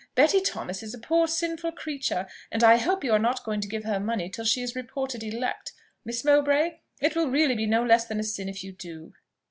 Betty 0.15 0.41
Thomas 0.41 0.81
is 0.81 0.95
a 0.95 0.97
poor 0.97 1.27
sinful 1.27 1.73
creature, 1.73 2.25
and 2.51 2.63
I 2.63 2.77
hope 2.77 3.03
you 3.03 3.11
are 3.11 3.19
not 3.19 3.43
going 3.43 3.61
to 3.61 3.67
give 3.67 3.83
her 3.83 3.99
money 3.99 4.31
till 4.31 4.45
she 4.45 4.63
is 4.63 4.75
reported 4.75 5.21
elect, 5.21 5.73
Miss 6.03 6.25
Mowbray? 6.25 6.79
It 6.99 7.15
will 7.15 7.27
really 7.29 7.53
be 7.53 7.67
no 7.67 7.85
less 7.85 8.07
than 8.07 8.19
a 8.19 8.23
sin 8.23 8.49
if 8.49 8.63
you 8.63 8.71
do." 8.71 9.13